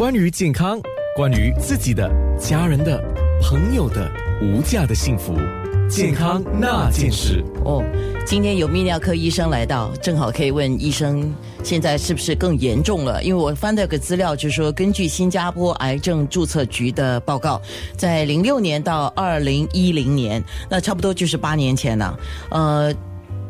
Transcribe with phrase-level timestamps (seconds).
[0.00, 0.80] 关于健康，
[1.14, 2.98] 关于自己的、家人的、
[3.42, 5.34] 朋友的无价的幸福，
[5.90, 7.44] 健康那件事。
[7.66, 7.84] 哦，
[8.24, 11.30] 今天有泌尿科医生来到，正好可以问医生，
[11.62, 13.22] 现在是不是更严重了？
[13.22, 17.60] 因为我翻到个资料，就是说，根据新加坡癌症注册局的报告，
[17.94, 22.18] 在零六年到二零一零年，那差不多就是八年前了。
[22.50, 22.90] 呃，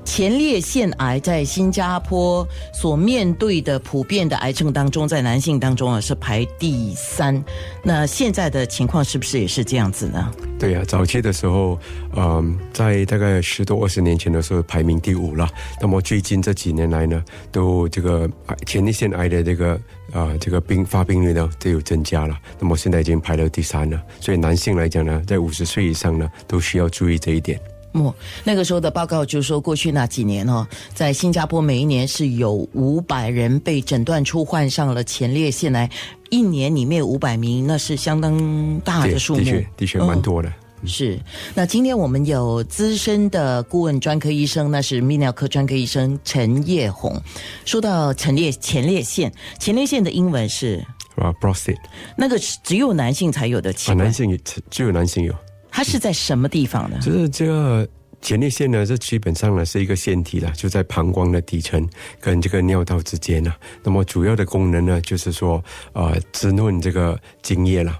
[0.04, 7.42] 前列腺癌在新加坡所面对的普遍的癌症当中，在男性当中啊是排第三。
[7.82, 10.32] 那现在的情况是不是也是这样子呢？
[10.58, 11.78] 对呀、早期的时候，
[12.16, 15.48] 嗯、在大概十多二十年前的时候排名第五了。
[15.80, 18.28] 那么最近这几年来呢，都这个
[18.66, 19.80] 前列腺癌的这个
[20.12, 22.36] 啊、这个病发病率呢都有增加了。
[22.58, 24.02] 那么现在已经排到第三了。
[24.20, 27.58] 所以男性来讲呢，在五十岁以上呢，都需要注意这一点。
[27.92, 35.90] 哦，那个时候的报告就说，过去那几年哦，在新加坡每一年是有五百人被诊断出患上了前列腺癌，
[36.30, 40.52] 一年里面五百名，那是相当大的数目，的确的确蛮多的。
[40.86, 41.20] 是，
[41.54, 47.20] 那今天我们有资深的顾问专科医生，那是泌尿科专科医生陈叶红。
[47.66, 50.82] 说到前列前列腺，前列腺的英文是？
[51.16, 51.76] 啊，prostate。
[52.16, 54.38] 那个只有男性才有的器啊，官，男性也
[54.70, 55.34] 只有男性有。
[55.70, 56.98] 它是在什么地方呢？
[57.02, 57.88] 就是这个
[58.20, 61.88] 前列腺呢，这基本上呢是一个腺体了，就在膀胱的底层
[62.20, 63.54] 跟这个尿道之间呢。
[63.82, 65.62] 那么主要的功能呢，就是说
[65.92, 67.98] 呃滋润这个精液了。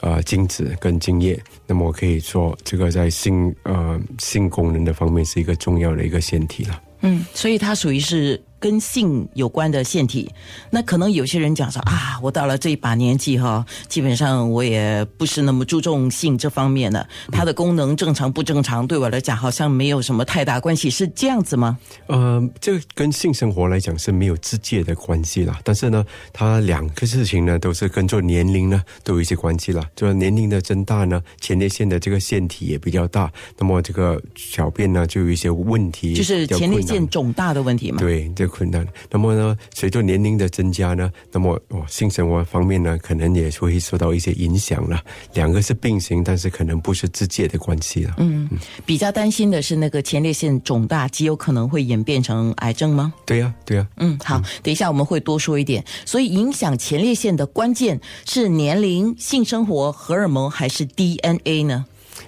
[0.00, 6.80] 呃，精子跟精液，那么我可以说，这个在性呃性功能的方面是一个重要的一个腺体了。
[7.02, 10.30] 嗯，所以它属于是跟性有关的腺体。
[10.70, 17.06] 那可能有些人讲说啊，我到了这一把年纪哈，基本上我也不是那么注重性这方面了。
[17.30, 21.78] 它的功能正常不正常，对我来讲好像没有什么太大关系，是这样子吗？
[22.06, 25.60] 呃，这个跟性生活来讲是没有直接的关系啦。
[25.62, 29.84] 但是呢，它两个事情呢都是跟着年龄呢都有一些关系啦。
[29.94, 37.98] 就是年龄的增大呢，前列腺的这个腺体也比较大，那么这个小便呢就有一些问题，就是前列腺肿大的问题嘛。
[37.98, 38.86] 对，这困难。
[39.10, 45.00] 那么呢，随着年龄的增加呢，那么哦，性生活方面呢，可能也会受到一些影响了。
[45.34, 48.14] 两个是并行，但是可能不是直接的关系了。
[48.18, 48.48] 嗯，
[48.86, 53.12] 比较担心的是那个前列腺肿大，极有可能会演变成癌症吗？
[53.26, 55.84] 对呀、对呀、嗯，好，等一下我们会多说一点。
[56.04, 61.84] 所以影响前列腺的关键是年龄、性生活、荷尔蒙还是 DNA 呢？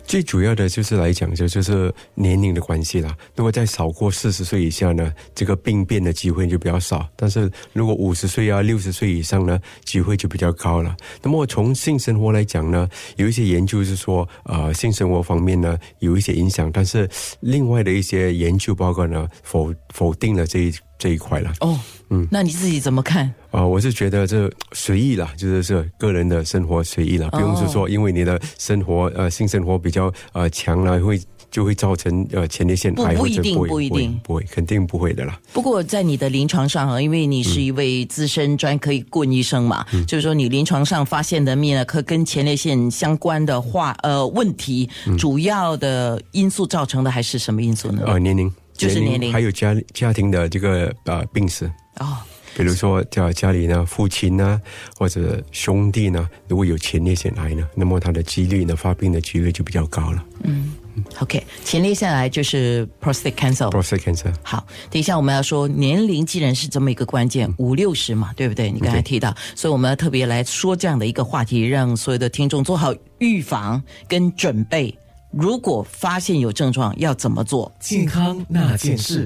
[0.06, 3.16] 最主要的就是来讲，就就是年龄的关系啦。
[3.34, 10.96] 如果在少过四十岁以下呢，这个病变的机会就比较少；但是如果五十岁啊、六十岁以上呢，机会就比较高了。
[11.22, 17.08] 那么从性生活来讲呢，有一些研究是说，呃，性生活方面呢有一些影响，但是
[17.40, 21.52] 另外的一些研究报告呢否否定了这一这一块了。
[21.60, 21.76] 哦，
[22.10, 23.32] 嗯，那你自己怎么看？
[23.50, 35.40] 啊、我是觉得这随意啦，就是是个人的生活随意啦，不用是说因为你的生活呃性生活比较呃强了，会就会造成呃前列腺癌不不一定不一定不会肯定不会的啦。
[35.52, 48.02] 不过在你的临床上啊，因为你是一位资深专科顾问医生嘛，就是说你临床上发现的泌尿科跟前列腺相关的话，呃，问题、主要的因素造成的还是什么因素呢？
[48.06, 48.52] 呃，年龄
[48.88, 51.70] 就是年龄还有家家庭的这个呃病史。
[51.98, 52.16] 哦，
[52.56, 54.60] 比如说，家家里呢，父亲呢，
[54.96, 60.24] 或者兄弟呢，如果有前列腺癌呢，那么他的几率呢，发病的几率就比较高了。
[60.44, 60.74] 嗯
[61.18, 63.70] OK，前列腺癌就是 prostate cancer。
[63.70, 68.70] prostate cancer，好，等一下我们要说年龄既然是这么一个关键，五六十嘛，对不对？
[68.70, 74.94] 你刚才提到，所以我们要特别来说这样的一个话题，让所有的听众做好预防跟准备。
[75.30, 77.70] 如果发现有症状，要怎么做？
[77.80, 79.18] 健康那件事。